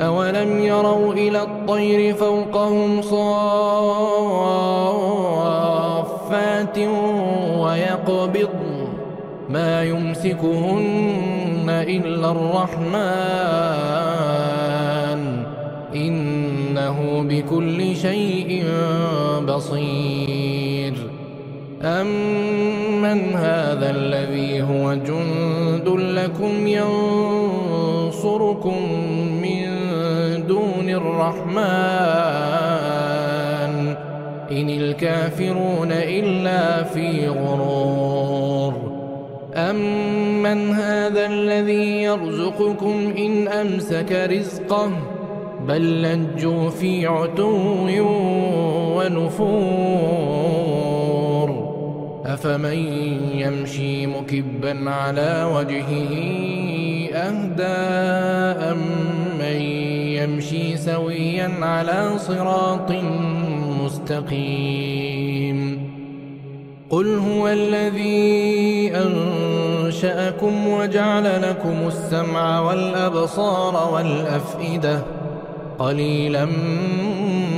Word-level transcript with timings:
أولم 0.00 0.60
يروا 0.60 1.14
إلى 1.14 1.42
الطير 1.42 2.14
فوقهم 2.14 3.02
صافات 3.02 3.20
ويقبض 7.58 8.48
ما 9.48 9.84
يمسكهن 9.84 11.66
إلا 11.68 12.30
الرحمن 12.30 13.80
إنه 15.94 17.24
بكل 17.28 17.96
شيء 17.96 18.64
بصير 19.48 20.94
أمن 21.82 23.34
هذا 23.34 23.90
الذي 23.90 24.62
هو 24.62 24.94
جند 24.94 25.88
لكم 25.88 26.66
ينصركم 28.06 28.74
الرحمن. 31.00 31.60
إن 34.52 34.70
الكافرون 34.70 35.92
إلا 35.92 36.82
في 36.82 37.28
غرور. 37.28 39.00
أمن 39.54 40.70
هذا 40.70 41.26
الذي 41.26 42.02
يرزقكم 42.02 43.14
إن 43.18 43.48
أمسك 43.48 44.28
رزقه؟ 44.30 44.90
بل 45.68 46.02
لجوا 46.02 46.70
في 46.70 47.06
عتو 47.06 47.86
ونفور. 48.96 50.20
أفمن 52.26 52.78
يمشي 53.34 54.06
مكبا 54.06 54.90
على 54.90 55.50
وجهه 55.54 56.02
أهدى 57.12 57.64
أم 58.70 58.78
من 59.38 59.60
يمشي 60.22 60.76
سويا 60.76 61.50
على 61.62 62.18
صراط 62.18 62.92
مستقيم. 63.84 65.60
قل 66.90 67.18
هو 67.18 67.48
الذي 67.48 68.92
أنشأ 68.94 69.80
أنشأكم 69.90 70.66
وجعل 70.68 71.42
لكم 71.42 71.76
السمع 71.86 72.60
والأبصار 72.60 73.92
والأفئدة 73.94 75.02
قليلا 75.78 76.48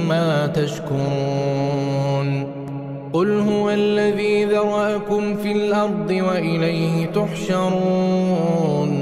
ما 0.08 0.47
تشكرون. 0.47 2.29
قل 3.12 3.41
هو 3.41 3.70
الذي 3.70 4.44
ذرأكم 4.44 5.37
في 5.37 5.53
الأرض 5.53 6.11
وإليه 6.11 7.06
تحشرون. 7.06 9.02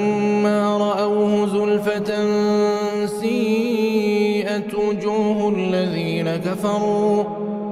زلفة 1.71 2.11
سيئت 3.05 4.73
وجوه 4.73 5.53
الذين 5.57 6.35
كفروا 6.35 7.23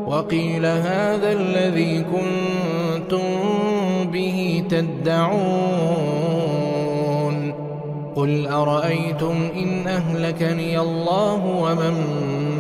وقيل 0.08 0.66
هذا 0.66 1.32
الذي 1.32 2.04
كنتم 2.04 3.20
به 4.12 4.64
تدعون 4.70 5.30
قل 8.16 8.48
أرأيتم 8.48 9.50
إن 9.56 9.88
أهلكني 9.88 10.80
الله 10.80 11.46
ومن 11.46 11.94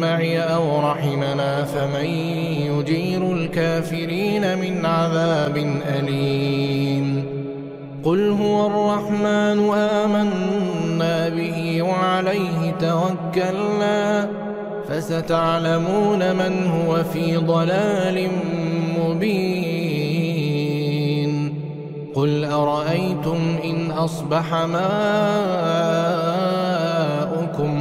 معي 0.01 0.39
أو 0.39 0.79
رحمنا 0.79 1.63
فمن 1.63 2.05
يجير 2.05 3.33
الكافرين 3.33 4.57
من 4.57 4.85
عذاب 4.85 5.57
أليم 5.87 7.25
قل 8.03 8.29
هو 8.29 8.67
الرحمن 8.67 9.59
آمنا 9.73 9.88
توكلنا 13.33 14.29
فستعلمون 14.89 16.35
من 16.35 16.67
هو 16.67 17.03
في 17.03 17.37
ضلال 17.37 18.29
مبين. 18.99 19.59
قل 22.15 22.45
أرأيتم 22.45 23.57
إن 23.63 23.91
أصبح 23.91 24.53
ماؤكم 24.53 24.79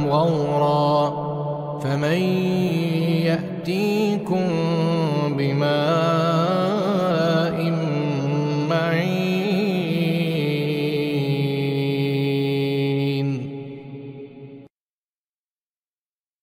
غورا 0.09 1.29
فمن 1.83 2.19
بماء 3.29 3.98